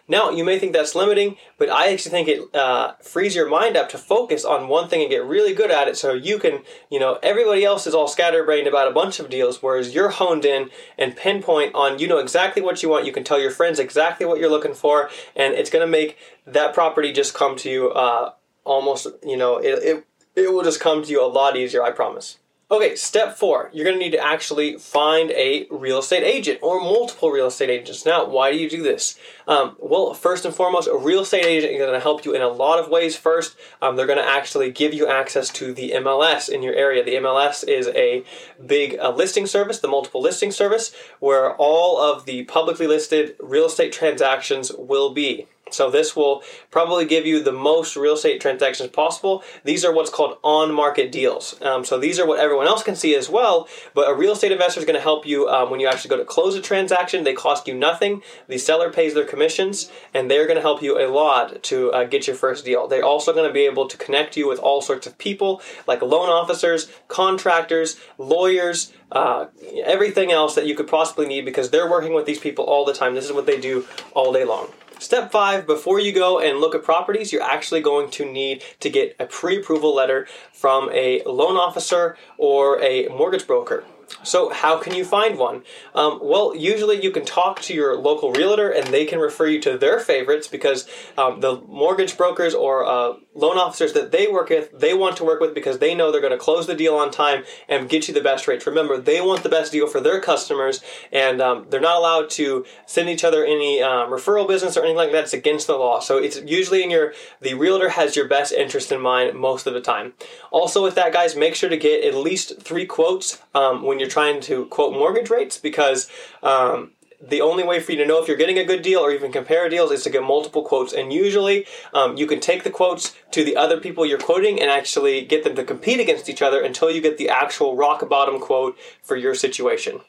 now, 0.08 0.30
you 0.30 0.44
may 0.44 0.60
think 0.60 0.74
that's 0.74 0.96
limiting, 0.96 1.38
but 1.58 1.70
I 1.70 1.94
actually 1.94 2.12
think 2.12 2.28
it 2.28 2.54
uh, 2.54 2.94
frees 3.02 3.36
your 3.36 3.48
mind 3.48 3.78
up 3.78 3.88
to 3.90 3.98
focus 3.98 4.44
on 4.44 4.68
one 4.68 4.90
thing 4.90 5.02
and 5.02 5.10
get 5.10 5.24
really 5.24 5.54
good 5.54 5.72
at 5.72 5.88
it 5.88 5.96
so 5.96 6.14
you 6.14 6.40
can, 6.40 6.60
you 6.90 7.00
know, 7.00 7.20
everybody 7.24 7.64
else 7.64 7.88
is 7.88 7.96
all 7.96 8.10
scatterbrained 8.10 8.68
about 8.68 8.90
a 8.90 8.94
bunch 8.94 9.20
of 9.20 9.30
deals, 9.30 9.64
whereas 9.64 9.96
you're 9.96 10.10
honed 10.10 10.44
in 10.44 10.70
and 10.98 11.16
pinpoint 11.16 11.74
on, 11.74 12.00
you 12.00 12.08
know, 12.08 12.18
exactly 12.18 12.62
what 12.62 12.84
you 12.84 12.90
want. 12.90 13.06
You 13.06 13.14
can 13.14 13.24
tell 13.24 13.40
your 13.40 13.52
friends 13.52 13.80
exactly 13.80 14.26
what 14.26 14.40
you're 14.40 14.50
looking 14.50 14.74
for, 14.74 15.10
and 15.38 15.54
it's 15.54 15.70
going 15.70 15.86
to 15.86 15.92
make 15.92 16.18
that 16.46 16.74
property 16.74 17.14
just 17.14 17.34
come 17.34 17.56
to 17.58 17.70
you 17.70 17.90
uh, 17.92 18.34
almost, 18.66 19.08
you 19.26 19.38
know, 19.38 19.58
it, 19.58 19.84
it, 19.84 20.08
it 20.36 20.52
will 20.52 20.64
just 20.64 20.82
come 20.82 21.02
to 21.02 21.10
you 21.10 21.24
a 21.24 21.28
lot 21.28 21.56
easier, 21.56 21.82
I 21.82 21.92
promise. 21.92 22.40
Okay, 22.74 22.96
step 22.96 23.38
four, 23.38 23.70
you're 23.72 23.86
going 23.86 24.00
to 24.00 24.04
need 24.04 24.14
to 24.14 24.26
actually 24.26 24.78
find 24.80 25.30
a 25.30 25.68
real 25.70 26.00
estate 26.00 26.24
agent 26.24 26.58
or 26.64 26.82
multiple 26.82 27.30
real 27.30 27.46
estate 27.46 27.70
agents. 27.70 28.04
Now, 28.04 28.26
why 28.26 28.52
do 28.52 28.58
you 28.58 28.68
do 28.68 28.82
this? 28.82 29.16
Um, 29.48 29.76
well, 29.78 30.16
first 30.16 30.44
and 30.44 30.56
foremost, 30.56 30.88
a 30.88 30.98
real 30.98 31.22
estate 31.22 31.46
agent 31.46 31.74
is 31.74 31.78
going 31.78 31.94
to 31.94 32.00
help 32.00 32.26
you 32.26 32.34
in 32.34 32.42
a 32.42 32.48
lot 32.48 32.80
of 32.80 32.90
ways. 32.90 33.16
First, 33.16 33.56
um, 33.80 33.96
they're 33.96 34.08
going 34.08 34.18
to 34.18 34.28
actually 34.28 34.72
give 34.72 34.92
you 34.92 35.08
access 35.08 35.52
to 35.52 35.72
the 35.72 35.92
MLS 35.98 36.50
in 36.50 36.64
your 36.64 36.74
area. 36.74 37.04
The 37.04 37.18
MLS 37.18 37.64
is 37.64 37.90
a 37.90 38.24
big 38.66 38.98
uh, 38.98 39.12
listing 39.12 39.46
service, 39.46 39.78
the 39.78 39.88
multiple 39.88 40.24
listing 40.24 40.50
service, 40.50 40.96
where 41.20 41.56
all 41.58 42.02
of 42.02 42.26
the 42.26 42.44
publicly 42.46 42.88
listed 42.88 43.36
real 43.40 43.68
estate 43.68 43.94
transactions 43.94 44.72
will 44.76 45.14
be. 45.14 45.46
So 45.72 45.90
this 45.90 46.16
will 46.16 46.44
probably 46.70 47.06
give 47.06 47.26
you 47.26 47.42
the 47.42 47.52
most 47.52 47.96
real 47.96 48.14
estate 48.14 48.40
transactions 48.42 48.90
possible. 48.90 49.44
These 49.64 49.84
are 49.84 49.94
what's 49.94 50.10
called 50.10 50.38
on-market 50.44 51.12
deals. 51.12 51.60
Um, 51.62 51.84
so 51.84 51.98
these 51.98 52.20
are 52.20 52.28
what 52.28 52.40
everyone 52.40 52.68
else 52.68 52.84
can 52.84 52.96
see 52.96 53.16
as 53.16 53.30
well. 53.30 53.68
But 53.94 54.10
a 54.10 54.14
real 54.14 54.34
estate 54.34 54.52
investor 54.52 54.82
is 54.82 54.86
going 54.86 54.98
to 54.98 55.02
help 55.02 55.26
you 55.26 55.48
um, 55.48 55.72
when 55.72 55.80
you 55.80 55.88
actually 55.88 56.10
go 56.10 56.18
to 56.18 56.26
close 56.26 56.56
a 56.56 56.62
transaction. 56.62 57.24
They 57.24 57.34
cost 57.34 57.68
you 57.68 57.74
nothing. 57.74 58.22
The 58.48 58.58
seller 58.58 58.92
pays 58.92 59.14
their 59.14 59.26
commissions, 59.26 59.90
and 60.14 60.30
they're 60.30 60.46
going 60.46 60.58
to 60.58 60.62
help 60.62 60.84
you 60.84 61.00
a 61.00 61.08
lot 61.08 61.64
to 61.64 61.92
uh, 61.92 62.04
get 62.04 62.28
your 62.28 62.36
first 62.36 62.66
deal. 62.66 62.88
They're 62.88 63.04
also 63.04 63.34
going 63.34 63.48
to 63.48 63.54
be 63.54 63.66
able 63.66 63.88
to 63.88 63.98
connect 63.98 64.38
you 64.38 64.48
with 64.48 64.60
all 64.60 64.82
sorts 64.82 65.08
of 65.08 65.18
people, 65.18 65.62
like 65.88 66.02
loan 66.02 66.30
officers, 66.30 66.92
contractors, 67.08 68.00
lawyers. 68.18 68.94
Uh, 69.12 69.46
everything 69.84 70.32
else 70.32 70.56
that 70.56 70.66
you 70.66 70.76
could 70.76 70.88
possibly 70.88 71.28
need 71.28 71.46
because 71.46 71.70
they're 71.70 71.90
working 71.90 72.14
with 72.14 72.26
these 72.26 72.40
people 72.40 72.66
all 72.66 72.84
the 72.84 72.94
time. 72.94 73.14
This 73.14 73.26
is 73.26 73.32
what 73.32 73.46
they 73.46 73.60
do 73.60 73.86
all 74.16 74.34
day 74.34 74.44
long. 74.44 74.70
Step 75.00 75.32
five, 75.32 75.66
before 75.68 76.00
you 76.00 76.12
go 76.12 76.40
and 76.40 76.60
look 76.60 76.76
at 76.76 76.84
properties, 76.84 77.34
you're 77.34 77.42
actually 77.42 77.82
going 77.82 78.10
to 78.12 78.26
need 78.26 78.64
to 78.80 78.90
get 78.90 79.16
a 79.20 79.26
pre 79.26 79.60
approval 79.60 79.94
letter 79.94 80.28
from 80.54 80.90
a 80.92 81.22
loan 81.26 81.58
officer 81.58 82.18
or 82.38 82.82
a 82.82 83.08
mortgage 83.10 83.46
broker. 83.46 83.84
So, 84.22 84.50
how 84.50 84.78
can 84.78 84.94
you 84.94 85.04
find 85.04 85.38
one? 85.38 85.64
Um, 85.96 86.20
well, 86.22 86.56
usually 86.56 87.02
you 87.02 87.12
can 87.12 87.26
talk 87.26 87.62
to 87.64 87.74
your 87.74 87.98
local 87.98 88.32
realtor 88.32 88.70
and 88.70 88.88
they 88.88 89.06
can 89.06 89.20
refer 89.20 89.48
you 89.48 89.60
to 89.62 89.78
their 89.78 90.00
favorites 90.00 90.48
because 90.48 90.88
um, 91.18 91.42
the 91.42 91.62
mortgage 91.68 92.18
brokers 92.18 92.54
or 92.54 92.86
uh, 92.86 93.14
loan 93.34 93.58
officers 93.58 93.94
that 93.94 94.12
they 94.12 94.28
work 94.28 94.50
with, 94.50 94.78
they 94.78 94.94
want 94.94 95.18
to 95.18 95.24
work 95.24 95.40
with 95.40 95.54
because 95.54 95.80
they 95.80 95.96
know 95.96 96.12
they're 96.12 96.22
going 96.22 96.32
to 96.32 96.38
close 96.38 96.68
the 96.68 96.76
deal 96.76 96.96
on 96.96 97.12
time 97.12 97.44
and 97.68 97.90
get 97.90 98.08
you 98.08 98.14
the 98.14 98.22
best 98.22 98.48
rates. 98.48 98.68
Remember, 98.68 98.98
they 98.98 99.22
want 99.22 99.44
the 99.44 99.50
best 99.50 99.72
deal 99.72 99.88
for 99.88 100.00
their 100.00 100.22
customers 100.22 100.82
and 101.12 101.42
um, 101.42 101.66
they're 101.70 101.82
not 101.82 101.98
allowed 101.98 102.30
to 102.32 102.66
send 102.86 103.10
each 103.10 103.24
other 103.24 103.44
any 103.44 103.82
um, 103.82 104.10
referral 104.10 104.48
business 104.48 104.78
or 104.78 104.82
anything 104.82 104.98
like 104.98 105.12
that. 105.12 105.24
It's 105.24 105.34
against 105.34 105.68
the 105.68 105.76
law. 105.76 106.00
So, 106.00 106.18
it's 106.18 106.42
usually 106.46 106.84
in 106.84 106.92
your, 106.92 107.14
the 107.42 107.54
realtor 107.56 107.90
has 107.90 108.16
your 108.16 108.28
best 108.28 108.54
interest 108.54 108.92
in 108.92 109.02
mind 109.02 109.38
most 109.38 109.68
of 109.68 109.74
the 109.74 109.82
time. 109.82 110.14
Also, 110.52 110.84
with 110.84 110.96
that, 110.96 111.14
guys, 111.14 111.36
make 111.36 111.56
sure 111.56 111.70
to 111.70 111.78
get 111.78 112.04
at 112.04 112.16
least 112.16 112.62
three 112.62 112.86
quotes 112.86 113.42
um, 113.54 113.84
when 113.84 114.00
you're 114.00 114.03
trying 114.08 114.42
to 114.42 114.66
quote 114.68 114.94
mortgage 114.94 115.30
rates 115.30 115.58
because 115.58 116.10
um, 116.42 116.92
the 117.22 117.42
only 117.42 117.64
way 117.64 117.80
for 117.80 117.92
you 117.92 117.98
to 118.00 118.06
know 118.06 118.22
if 118.22 118.28
you're 118.28 118.38
getting 118.38 118.60
a 118.60 118.66
good 118.66 118.82
deal 118.82 119.00
or 119.00 119.12
even 119.12 119.32
compare 119.32 119.70
deals 119.70 119.92
is 119.92 120.04
to 120.04 120.10
get 120.10 120.24
multiple 120.24 120.64
quotes. 120.64 120.94
And 120.94 121.14
usually, 121.14 121.66
um, 121.94 122.18
you 122.18 122.28
can 122.28 122.40
take 122.40 122.64
the 122.64 122.70
quotes 122.70 123.16
to 123.32 123.44
the 123.44 123.56
other 123.56 123.80
people 123.80 124.06
you're 124.06 124.20
quoting 124.20 124.60
and 124.60 124.70
actually 124.70 125.24
get 125.26 125.44
them 125.44 125.56
to 125.56 125.64
compete 125.64 126.00
against 126.00 126.30
each 126.30 126.42
other 126.42 126.62
until 126.62 126.92
you 126.92 127.02
get 127.02 127.18
the 127.18 127.30
actual 127.30 127.76
rock 127.76 128.08
bottom 128.10 128.40
quote 128.40 128.78
for 129.02 129.16
your 129.16 129.36
situation. 129.36 130.02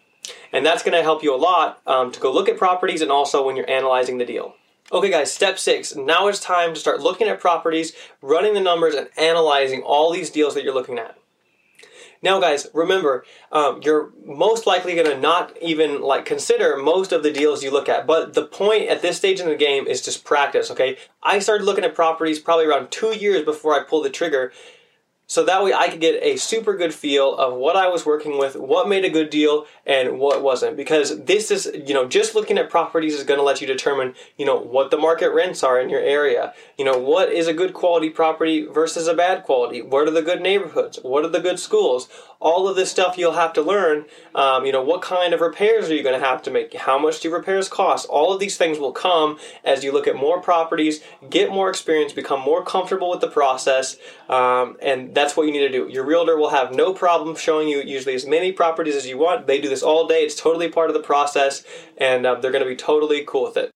And 0.53 0.65
that's 0.65 0.83
going 0.83 0.97
to 0.97 1.03
help 1.03 1.23
you 1.23 1.35
a 1.35 1.37
lot 1.37 1.81
um, 1.87 2.11
to 2.13 2.21
go 2.21 2.33
look 2.33 2.49
at 2.49 2.57
properties 2.57 3.03
and 3.03 3.11
also 3.11 3.45
when 3.45 3.57
you're 3.57 3.71
analyzing 3.71 4.19
the 4.19 4.25
deal. 4.25 4.55
Okay, 4.93 5.11
guys, 5.11 5.33
step 5.33 5.59
six. 5.59 5.97
Now 5.97 6.29
it's 6.29 6.41
time 6.41 6.75
to 6.75 6.81
start 6.81 7.01
looking 7.01 7.27
at 7.27 7.41
properties, 7.41 7.93
running 8.21 8.55
the 8.55 8.61
numbers, 8.61 8.95
and 8.95 9.09
analyzing 9.17 9.83
all 9.83 10.13
these 10.13 10.31
deals 10.31 10.55
that 10.55 10.63
you're 10.63 10.75
looking 10.75 10.99
at. 10.99 11.17
Now, 12.25 12.41
guys, 12.41 12.67
remember, 12.73 13.23
um, 13.53 13.81
you're 13.83 14.11
most 14.25 14.67
likely 14.67 14.95
going 14.95 15.11
to 15.11 15.21
not 15.21 15.55
even 15.61 16.01
like 16.01 16.25
consider 16.25 16.79
most 16.79 17.13
of 17.13 17.23
the 17.23 17.31
deals 17.31 17.63
you 17.63 17.71
look 17.71 17.87
at. 17.87 18.07
But 18.07 18.33
the 18.33 18.47
point 18.47 18.89
at 18.89 19.03
this 19.03 19.19
stage 19.19 19.41
in 19.41 19.49
the 19.49 19.55
game 19.55 19.87
is 19.87 20.01
just 20.01 20.25
practice. 20.25 20.71
Okay, 20.71 20.97
I 21.23 21.39
started 21.39 21.65
looking 21.65 21.85
at 21.85 21.95
properties 21.95 22.39
probably 22.39 22.65
around 22.65 22.91
two 22.91 23.15
years 23.15 23.45
before 23.45 23.79
I 23.79 23.85
pulled 23.85 24.07
the 24.07 24.11
trigger, 24.11 24.53
so 25.27 25.45
that 25.45 25.65
way 25.65 25.73
I 25.73 25.89
could 25.89 26.01
get 26.01 26.23
a 26.23 26.37
super 26.37 26.77
good 26.77 26.93
feel 26.93 27.35
of 27.37 27.55
what 27.55 27.77
I 27.77 27.89
was 27.89 28.05
working 28.05 28.39
with, 28.39 28.57
what 28.57 28.89
made 28.89 29.05
a 29.05 29.11
good 29.11 29.31
deal, 29.31 29.67
and 29.87 30.19
what 30.19 30.43
wasn't. 30.43 30.77
Because 30.77 31.25
this 31.25 31.51
is, 31.51 31.71
you 31.87 31.95
know, 31.95 32.07
just 32.07 32.35
looking 32.35 32.59
at 32.59 32.69
properties 32.69 33.15
is 33.15 33.25
going 33.25 33.39
to 33.39 33.45
let 33.45 33.61
you 33.61 33.67
determine, 33.67 34.15
you 34.37 34.45
know, 34.45 34.59
what 34.59 34.91
the 34.91 34.99
market 34.99 35.31
rents 35.31 35.63
are 35.63 35.81
in 35.81 35.89
your 35.89 36.01
area. 36.01 36.53
You 36.77 36.85
know, 36.85 36.99
what 36.99 37.33
is 37.33 37.47
a 37.47 37.55
good 37.55 37.73
quality 37.73 38.11
property 38.11 38.67
versus 38.67 39.07
a 39.07 39.15
bad 39.15 39.45
quality? 39.45 39.81
What 39.81 40.07
are 40.07 40.11
the 40.11 40.23
good 40.23 40.43
neighborhoods? 40.43 40.99
What 41.03 41.25
are 41.25 41.31
the 41.31 41.41
good 41.41 41.59
schools? 41.59 42.09
All 42.45 42.69
of 42.69 42.77
this 42.77 42.91
stuff 42.91 43.17
you'll 43.17 43.33
have 43.33 43.55
to 43.55 43.63
learn. 43.63 44.05
Um, 44.35 44.67
you 44.67 44.73
know, 44.73 44.83
what 44.83 45.01
kind 45.01 45.33
of 45.33 45.41
repairs 45.41 45.89
are 45.89 45.95
you 45.95 46.03
going 46.03 46.21
to 46.21 46.25
have 46.25 46.43
to 46.43 46.51
make? 46.51 46.75
How 46.75 46.99
much 46.99 47.21
do 47.21 47.33
repairs 47.33 47.71
cost? 47.71 48.07
All 48.11 48.35
of 48.35 48.39
these 48.39 48.59
things 48.59 48.79
will 48.79 48.93
come 48.93 49.39
as 49.65 49.83
you 49.83 49.93
look 49.93 50.07
at 50.07 50.15
more 50.15 50.43
properties, 50.43 51.01
get 51.31 51.51
more 51.51 51.71
experience, 51.71 52.13
become 52.13 52.41
more 52.41 52.63
comfortable 52.63 53.09
with 53.09 53.23
the 53.23 53.31
process, 53.31 53.97
um, 54.29 54.77
and 54.83 55.15
that's 55.15 55.39
what 55.39 55.47
you 55.47 55.53
need 55.53 55.67
to 55.67 55.71
do. 55.71 55.89
Your 55.89 56.05
realtor 56.05 56.37
will 56.37 56.51
have 56.51 56.75
no 56.75 56.93
problem 56.93 57.35
showing 57.35 57.67
you 57.67 57.81
usually 57.81 58.15
as 58.15 58.27
many 58.27 58.53
properties 58.53 58.95
as 58.95 59.07
you 59.07 59.17
want. 59.17 59.47
They 59.47 59.59
do 59.59 59.71
this 59.71 59.83
all 59.83 60.07
day. 60.07 60.23
It's 60.23 60.39
totally 60.39 60.69
part 60.69 60.91
of 60.91 60.95
the 60.95 61.03
process, 61.03 61.65
and 61.97 62.27
uh, 62.27 62.35
they're 62.35 62.53
going 62.53 62.63
to 62.63 62.69
be 62.69 62.77
totally 62.77 63.25
cool 63.27 63.45
with 63.45 63.57
it. 63.57 63.71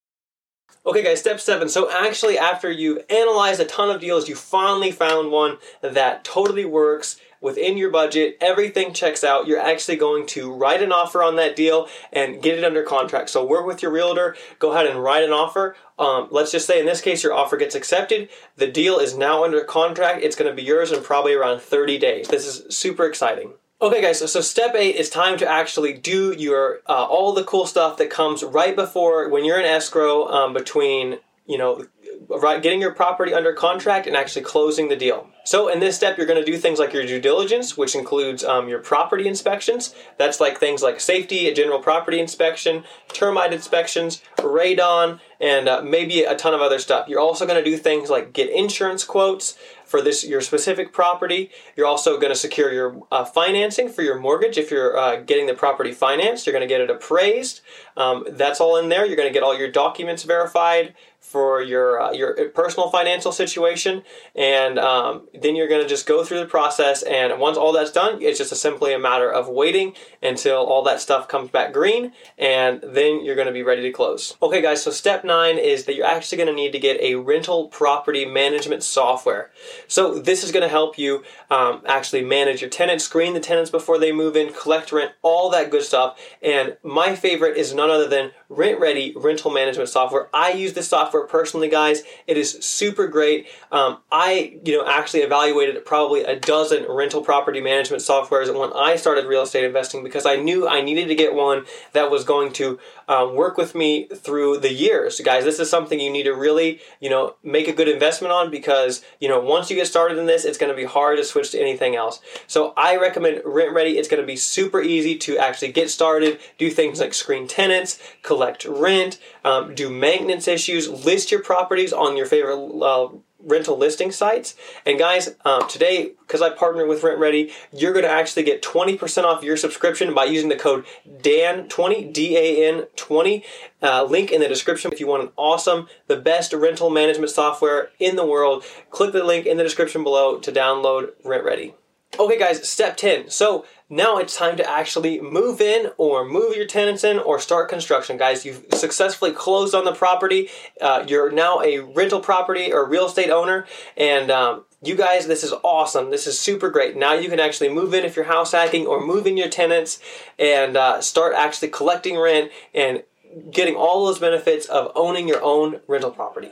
Okay, 0.86 1.02
guys, 1.02 1.20
step 1.20 1.40
seven. 1.40 1.68
So, 1.68 1.90
actually, 1.90 2.38
after 2.38 2.70
you've 2.70 3.04
analyzed 3.10 3.60
a 3.60 3.64
ton 3.64 3.90
of 3.90 4.00
deals, 4.00 4.28
you 4.28 4.34
finally 4.34 4.90
found 4.90 5.30
one 5.30 5.58
that 5.82 6.24
totally 6.24 6.64
works 6.64 7.18
within 7.40 7.76
your 7.76 7.90
budget, 7.90 8.36
everything 8.40 8.92
checks 8.92 9.22
out, 9.22 9.46
you're 9.46 9.60
actually 9.60 9.96
going 9.96 10.26
to 10.26 10.52
write 10.52 10.82
an 10.82 10.92
offer 10.92 11.22
on 11.22 11.36
that 11.36 11.56
deal 11.56 11.88
and 12.12 12.42
get 12.42 12.58
it 12.58 12.64
under 12.64 12.82
contract. 12.82 13.30
So 13.30 13.44
work 13.44 13.66
with 13.66 13.82
your 13.82 13.90
realtor, 13.90 14.36
go 14.58 14.72
ahead 14.72 14.86
and 14.86 15.02
write 15.02 15.24
an 15.24 15.32
offer. 15.32 15.76
Um, 15.98 16.28
let's 16.30 16.52
just 16.52 16.66
say 16.66 16.78
in 16.80 16.86
this 16.86 17.00
case, 17.00 17.22
your 17.22 17.34
offer 17.34 17.56
gets 17.56 17.74
accepted. 17.74 18.28
The 18.56 18.70
deal 18.70 18.98
is 18.98 19.16
now 19.16 19.44
under 19.44 19.62
contract. 19.64 20.22
It's 20.22 20.36
going 20.36 20.50
to 20.50 20.56
be 20.56 20.62
yours 20.62 20.92
in 20.92 21.02
probably 21.02 21.34
around 21.34 21.60
30 21.60 21.98
days. 21.98 22.28
This 22.28 22.46
is 22.46 22.74
super 22.74 23.04
exciting. 23.04 23.52
Okay, 23.80 24.02
guys. 24.02 24.18
So, 24.18 24.26
so 24.26 24.40
step 24.40 24.74
eight 24.74 24.96
is 24.96 25.08
time 25.08 25.38
to 25.38 25.48
actually 25.48 25.92
do 25.92 26.32
your 26.32 26.80
uh, 26.88 27.04
all 27.04 27.32
the 27.32 27.44
cool 27.44 27.64
stuff 27.64 27.96
that 27.98 28.10
comes 28.10 28.42
right 28.42 28.74
before 28.74 29.28
when 29.28 29.44
you're 29.44 29.60
in 29.60 29.66
escrow 29.66 30.26
um, 30.26 30.52
between 30.52 31.18
you 31.46 31.58
know 31.58 31.86
getting 32.28 32.80
your 32.80 32.92
property 32.92 33.32
under 33.32 33.52
contract 33.52 34.06
and 34.06 34.16
actually 34.16 34.42
closing 34.42 34.88
the 34.88 34.96
deal. 34.96 35.28
So 35.44 35.68
in 35.68 35.80
this 35.80 35.96
step, 35.96 36.18
you're 36.18 36.26
going 36.26 36.44
to 36.44 36.50
do 36.50 36.58
things 36.58 36.78
like 36.78 36.92
your 36.92 37.06
due 37.06 37.20
diligence, 37.20 37.76
which 37.76 37.94
includes 37.94 38.44
um, 38.44 38.68
your 38.68 38.80
property 38.80 39.26
inspections. 39.26 39.94
That's 40.18 40.40
like 40.40 40.58
things 40.58 40.82
like 40.82 41.00
safety, 41.00 41.48
a 41.48 41.54
general 41.54 41.80
property 41.80 42.20
inspection, 42.20 42.84
termite 43.08 43.54
inspections, 43.54 44.20
radon, 44.36 45.20
and 45.40 45.68
uh, 45.68 45.80
maybe 45.80 46.22
a 46.24 46.36
ton 46.36 46.52
of 46.52 46.60
other 46.60 46.78
stuff. 46.78 47.08
You're 47.08 47.20
also 47.20 47.46
going 47.46 47.62
to 47.62 47.70
do 47.70 47.78
things 47.78 48.10
like 48.10 48.34
get 48.34 48.50
insurance 48.50 49.04
quotes 49.04 49.56
for 49.86 50.02
this 50.02 50.22
your 50.22 50.42
specific 50.42 50.92
property. 50.92 51.50
You're 51.74 51.86
also 51.86 52.18
going 52.18 52.30
to 52.30 52.38
secure 52.38 52.70
your 52.70 53.00
uh, 53.10 53.24
financing 53.24 53.88
for 53.88 54.02
your 54.02 54.18
mortgage 54.18 54.58
if 54.58 54.70
you're 54.70 54.96
uh, 54.98 55.16
getting 55.16 55.46
the 55.46 55.54
property 55.54 55.92
financed. 55.92 56.46
You're 56.46 56.52
going 56.52 56.68
to 56.68 56.72
get 56.72 56.82
it 56.82 56.90
appraised. 56.90 57.62
Um, 57.96 58.26
that's 58.28 58.60
all 58.60 58.76
in 58.76 58.90
there. 58.90 59.06
You're 59.06 59.16
going 59.16 59.28
to 59.28 59.32
get 59.32 59.42
all 59.42 59.56
your 59.56 59.70
documents 59.70 60.24
verified 60.24 60.94
for 61.20 61.60
your 61.60 62.00
uh, 62.00 62.12
your 62.12 62.48
personal 62.50 62.90
financial 62.90 63.32
situation, 63.32 64.02
and 64.34 64.78
um, 64.78 65.28
then 65.34 65.56
you're 65.56 65.68
going 65.68 65.82
to 65.82 65.88
just 65.88 66.06
go 66.06 66.24
through 66.24 66.40
the 66.40 66.46
process. 66.46 67.02
And 67.02 67.38
once 67.38 67.58
all 67.58 67.72
that's 67.72 67.92
done, 67.92 68.22
it's 68.22 68.38
just 68.38 68.52
a 68.52 68.56
simply 68.56 68.94
a 68.94 68.98
matter 68.98 69.30
of 69.30 69.48
waiting 69.48 69.94
until 70.22 70.58
all 70.58 70.82
that 70.84 71.00
stuff 71.00 71.28
comes 71.28 71.50
back 71.50 71.72
green, 71.72 72.12
and 72.38 72.82
then 72.82 73.24
you're 73.24 73.34
going 73.34 73.46
to 73.46 73.52
be 73.52 73.62
ready 73.62 73.82
to 73.82 73.92
close. 73.92 74.36
Okay, 74.40 74.62
guys. 74.62 74.82
So 74.82 74.90
step 74.90 75.24
nine 75.24 75.58
is 75.58 75.84
that 75.84 75.94
you're 75.94 76.06
actually 76.06 76.38
going 76.38 76.48
to 76.48 76.54
need 76.54 76.72
to 76.72 76.78
get 76.78 77.00
a 77.00 77.16
rental 77.16 77.68
property 77.68 78.24
management 78.24 78.82
software. 78.82 79.50
So 79.86 80.18
this 80.18 80.42
is 80.42 80.52
going 80.52 80.62
to 80.62 80.68
help 80.68 80.98
you 80.98 81.24
um, 81.50 81.82
actually 81.86 82.24
manage 82.24 82.62
your 82.62 82.70
tenants, 82.70 83.04
screen 83.04 83.34
the 83.34 83.40
tenants 83.40 83.70
before 83.70 83.98
they 83.98 84.12
move 84.12 84.34
in, 84.34 84.52
collect 84.52 84.92
rent, 84.92 85.12
all 85.22 85.50
that 85.50 85.70
good 85.70 85.82
stuff. 85.82 86.18
And 86.42 86.76
my 86.82 87.14
favorite 87.14 87.56
is 87.56 87.74
none 87.74 87.90
other 87.90 88.08
than 88.08 88.30
RentRedi 88.50 89.12
rental 89.14 89.50
management 89.50 89.90
software. 89.90 90.30
I 90.32 90.52
use 90.52 90.72
this 90.72 90.88
software 90.88 91.26
personally, 91.26 91.68
guys. 91.68 92.02
It 92.26 92.38
is 92.38 92.52
super 92.64 93.06
great. 93.06 93.46
Um, 93.70 93.98
I, 94.10 94.58
you 94.64 94.76
know, 94.76 94.86
actually 94.86 95.20
evaluated 95.20 95.84
probably 95.84 96.24
a 96.24 96.38
dozen 96.38 96.86
rental 96.88 97.20
property 97.20 97.60
management 97.60 98.02
softwares 98.02 98.52
when 98.58 98.72
I 98.72 98.96
started 98.96 99.26
real 99.26 99.42
estate 99.42 99.64
investing 99.64 100.02
because 100.02 100.24
I 100.24 100.36
knew 100.36 100.66
I 100.66 100.80
needed 100.80 101.08
to 101.08 101.14
get 101.14 101.34
one 101.34 101.66
that 101.92 102.10
was 102.10 102.24
going 102.24 102.54
to 102.54 102.78
um, 103.06 103.34
work 103.34 103.58
with 103.58 103.74
me 103.74 104.08
through 104.08 104.58
the 104.58 104.72
years, 104.72 105.20
guys. 105.20 105.44
This 105.44 105.60
is 105.60 105.68
something 105.68 106.00
you 106.00 106.10
need 106.10 106.24
to 106.24 106.32
really, 106.32 106.80
you 107.00 107.10
know, 107.10 107.36
make 107.42 107.68
a 107.68 107.72
good 107.74 107.88
investment 107.88 108.32
on 108.32 108.50
because 108.50 109.04
you 109.20 109.28
know 109.28 109.40
once 109.40 109.68
you 109.68 109.76
get 109.76 109.86
started 109.86 110.16
in 110.16 110.24
this, 110.24 110.46
it's 110.46 110.58
going 110.58 110.70
to 110.70 110.76
be 110.76 110.84
hard 110.84 111.18
to 111.18 111.24
switch 111.24 111.50
to 111.50 111.60
anything 111.60 111.96
else. 111.96 112.20
So 112.46 112.72
I 112.78 112.96
recommend 112.96 113.42
RentRedi. 113.44 113.96
It's 113.96 114.08
going 114.08 114.22
to 114.22 114.26
be 114.26 114.36
super 114.36 114.80
easy 114.80 115.18
to 115.18 115.36
actually 115.36 115.72
get 115.72 115.90
started, 115.90 116.40
do 116.56 116.70
things 116.70 117.00
like 117.00 117.12
screen 117.12 117.46
tenants, 117.46 117.98
collect 118.22 118.37
rent, 118.66 119.18
um, 119.44 119.74
do 119.74 119.90
maintenance 119.90 120.48
issues, 120.48 120.88
list 120.88 121.30
your 121.30 121.42
properties 121.42 121.92
on 121.92 122.16
your 122.16 122.26
favorite 122.26 122.56
uh, 122.82 123.08
rental 123.40 123.78
listing 123.78 124.10
sites. 124.10 124.54
And 124.84 124.98
guys, 124.98 125.34
um, 125.44 125.68
today, 125.68 126.12
because 126.20 126.42
I 126.42 126.50
partner 126.50 126.86
with 126.86 127.02
RentRedi, 127.02 127.52
you're 127.72 127.92
going 127.92 128.04
to 128.04 128.10
actually 128.10 128.42
get 128.42 128.62
20% 128.62 129.24
off 129.24 129.42
your 129.42 129.56
subscription 129.56 130.14
by 130.14 130.24
using 130.24 130.48
the 130.48 130.56
code 130.56 130.84
DAN20, 131.08 132.12
D 132.12 132.36
A 132.36 132.68
N 132.68 132.86
20. 132.96 133.44
Uh, 133.80 134.04
link 134.04 134.32
in 134.32 134.40
the 134.40 134.48
description 134.48 134.92
if 134.92 135.00
you 135.00 135.06
want 135.06 135.22
an 135.22 135.30
awesome, 135.36 135.88
the 136.08 136.16
best 136.16 136.52
rental 136.52 136.90
management 136.90 137.30
software 137.30 137.90
in 137.98 138.16
the 138.16 138.26
world. 138.26 138.64
Click 138.90 139.12
the 139.12 139.22
link 139.22 139.46
in 139.46 139.56
the 139.56 139.62
description 139.62 140.02
below 140.02 140.38
to 140.38 140.50
download 140.50 141.10
RentRedi. 141.24 141.74
Okay, 142.18 142.36
guys, 142.36 142.68
step 142.68 142.96
10. 142.96 143.30
So 143.30 143.64
now 143.88 144.18
it's 144.18 144.36
time 144.36 144.56
to 144.56 144.68
actually 144.68 145.20
move 145.20 145.60
in 145.60 145.92
or 145.98 146.24
move 146.24 146.56
your 146.56 146.66
tenants 146.66 147.04
in 147.04 147.18
or 147.18 147.38
start 147.38 147.68
construction. 147.68 148.16
Guys, 148.16 148.44
you've 148.44 148.64
successfully 148.74 149.30
closed 149.30 149.72
on 149.72 149.84
the 149.84 149.92
property. 149.92 150.48
Uh, 150.80 151.04
you're 151.06 151.30
now 151.30 151.60
a 151.60 151.78
rental 151.78 152.18
property 152.18 152.72
or 152.72 152.88
real 152.88 153.06
estate 153.06 153.30
owner. 153.30 153.66
And 153.96 154.32
um, 154.32 154.64
you 154.82 154.96
guys, 154.96 155.28
this 155.28 155.44
is 155.44 155.54
awesome. 155.62 156.10
This 156.10 156.26
is 156.26 156.36
super 156.36 156.70
great. 156.70 156.96
Now 156.96 157.14
you 157.14 157.28
can 157.28 157.38
actually 157.38 157.68
move 157.68 157.94
in 157.94 158.04
if 158.04 158.16
you're 158.16 158.24
house 158.24 158.50
hacking 158.50 158.84
or 158.84 159.04
move 159.04 159.28
in 159.28 159.36
your 159.36 159.48
tenants 159.48 160.00
and 160.40 160.76
uh, 160.76 161.00
start 161.00 161.34
actually 161.36 161.68
collecting 161.68 162.18
rent 162.18 162.50
and 162.74 163.04
getting 163.52 163.76
all 163.76 164.06
those 164.06 164.18
benefits 164.18 164.66
of 164.66 164.90
owning 164.96 165.28
your 165.28 165.42
own 165.42 165.80
rental 165.86 166.10
property. 166.10 166.50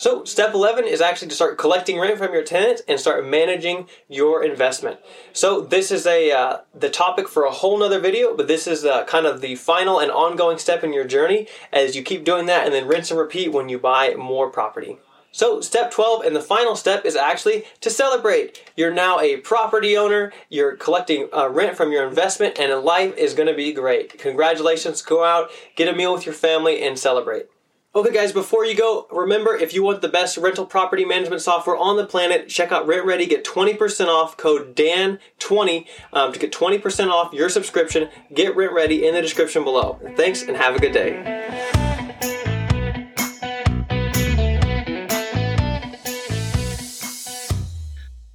So, 0.00 0.24
step 0.24 0.54
11 0.54 0.86
is 0.86 1.02
actually 1.02 1.28
to 1.28 1.34
start 1.34 1.58
collecting 1.58 2.00
rent 2.00 2.16
from 2.16 2.32
your 2.32 2.42
tenants 2.42 2.80
and 2.88 2.98
start 2.98 3.26
managing 3.26 3.86
your 4.08 4.42
investment. 4.42 4.98
So, 5.34 5.60
this 5.60 5.90
is 5.90 6.06
a 6.06 6.32
uh, 6.32 6.60
the 6.74 6.88
topic 6.88 7.28
for 7.28 7.44
a 7.44 7.50
whole 7.50 7.78
nother 7.78 8.00
video, 8.00 8.34
but 8.34 8.48
this 8.48 8.66
is 8.66 8.86
uh, 8.86 9.04
kind 9.04 9.26
of 9.26 9.42
the 9.42 9.56
final 9.56 9.98
and 9.98 10.10
ongoing 10.10 10.56
step 10.56 10.82
in 10.82 10.94
your 10.94 11.04
journey 11.04 11.48
as 11.70 11.96
you 11.96 12.02
keep 12.02 12.24
doing 12.24 12.46
that 12.46 12.64
and 12.64 12.72
then 12.72 12.88
rinse 12.88 13.10
and 13.10 13.20
repeat 13.20 13.52
when 13.52 13.68
you 13.68 13.78
buy 13.78 14.14
more 14.14 14.48
property. 14.48 14.96
So, 15.32 15.60
step 15.60 15.90
12 15.90 16.24
and 16.24 16.34
the 16.34 16.40
final 16.40 16.76
step 16.76 17.04
is 17.04 17.14
actually 17.14 17.66
to 17.82 17.90
celebrate. 17.90 18.72
You're 18.78 18.94
now 18.94 19.20
a 19.20 19.36
property 19.36 19.98
owner, 19.98 20.32
you're 20.48 20.76
collecting 20.76 21.28
uh, 21.30 21.50
rent 21.50 21.76
from 21.76 21.92
your 21.92 22.08
investment, 22.08 22.58
and 22.58 22.72
life 22.82 23.14
is 23.18 23.34
going 23.34 23.48
to 23.48 23.54
be 23.54 23.74
great. 23.74 24.18
Congratulations. 24.18 25.02
Go 25.02 25.24
out, 25.24 25.50
get 25.76 25.92
a 25.92 25.94
meal 25.94 26.14
with 26.14 26.24
your 26.24 26.34
family, 26.34 26.82
and 26.82 26.98
celebrate. 26.98 27.48
Okay, 27.92 28.12
guys, 28.12 28.30
before 28.30 28.64
you 28.64 28.76
go, 28.76 29.08
remember 29.10 29.56
if 29.56 29.74
you 29.74 29.82
want 29.82 30.00
the 30.00 30.08
best 30.08 30.36
rental 30.36 30.64
property 30.64 31.04
management 31.04 31.42
software 31.42 31.76
on 31.76 31.96
the 31.96 32.06
planet, 32.06 32.48
check 32.48 32.70
out 32.70 32.86
RentRedi. 32.86 33.28
Get 33.28 33.44
20% 33.44 34.06
off 34.06 34.36
code 34.36 34.76
DAN20 34.76 35.86
um, 36.12 36.32
to 36.32 36.38
get 36.38 36.52
20% 36.52 37.10
off 37.10 37.32
your 37.32 37.48
subscription. 37.48 38.08
Get 38.32 38.54
RentRedi 38.54 39.02
in 39.02 39.14
the 39.14 39.20
description 39.20 39.64
below. 39.64 39.98
Thanks 40.14 40.42
and 40.42 40.56
have 40.56 40.76
a 40.76 40.78
good 40.78 40.92
day. 40.92 41.58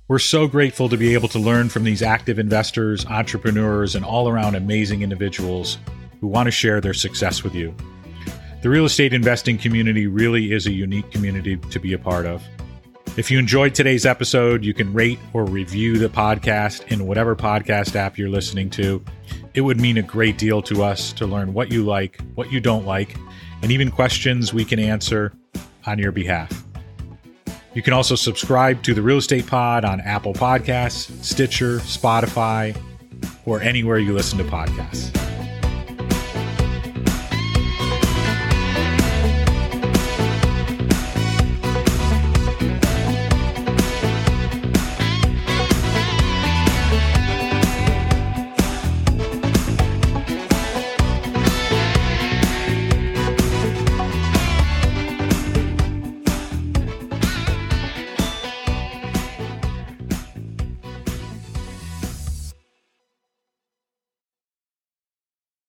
We're 0.09 0.19
so 0.19 0.49
grateful 0.49 0.89
to 0.89 0.97
be 0.97 1.13
able 1.13 1.29
to 1.29 1.39
learn 1.39 1.69
from 1.69 1.85
these 1.85 2.01
active 2.01 2.39
investors, 2.39 3.05
entrepreneurs, 3.05 3.95
and 3.95 4.03
all 4.03 4.27
around 4.27 4.55
amazing 4.55 5.01
individuals 5.01 5.77
who 6.19 6.27
want 6.27 6.47
to 6.47 6.51
share 6.51 6.81
their 6.81 6.93
success 6.93 7.41
with 7.41 7.55
you. 7.55 7.73
The 8.65 8.71
real 8.71 8.85
estate 8.85 9.13
investing 9.13 9.59
community 9.59 10.07
really 10.07 10.51
is 10.51 10.65
a 10.65 10.71
unique 10.71 11.11
community 11.11 11.55
to 11.55 11.79
be 11.79 11.93
a 11.93 11.99
part 11.99 12.25
of. 12.25 12.43
If 13.15 13.29
you 13.29 13.37
enjoyed 13.37 13.75
today's 13.75 14.07
episode, 14.07 14.65
you 14.65 14.73
can 14.73 14.91
rate 14.91 15.19
or 15.33 15.45
review 15.45 15.99
the 15.99 16.09
podcast 16.09 16.91
in 16.91 17.05
whatever 17.05 17.35
podcast 17.35 17.95
app 17.95 18.17
you're 18.17 18.27
listening 18.27 18.71
to. 18.71 19.05
It 19.53 19.61
would 19.61 19.79
mean 19.79 19.99
a 19.99 20.01
great 20.01 20.39
deal 20.39 20.63
to 20.63 20.81
us 20.81 21.13
to 21.13 21.27
learn 21.27 21.53
what 21.53 21.71
you 21.71 21.85
like, 21.85 22.19
what 22.33 22.51
you 22.51 22.59
don't 22.59 22.87
like, 22.87 23.15
and 23.61 23.71
even 23.71 23.91
questions 23.91 24.51
we 24.51 24.65
can 24.65 24.79
answer 24.79 25.31
on 25.85 25.99
your 25.99 26.11
behalf. 26.11 26.65
You 27.75 27.83
can 27.83 27.93
also 27.93 28.15
subscribe 28.15 28.81
to 28.81 28.95
the 28.95 29.01
Real 29.03 29.17
Estate 29.17 29.45
Pod 29.45 29.85
on 29.85 30.01
Apple 30.01 30.33
Podcasts, 30.33 31.23
Stitcher, 31.23 31.77
Spotify, 31.81 32.75
or 33.45 33.61
anywhere 33.61 33.99
you 33.99 34.15
listen 34.15 34.39
to 34.39 34.43
podcasts. 34.45 35.24